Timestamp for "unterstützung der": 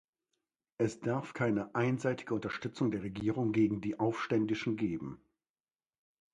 2.33-3.03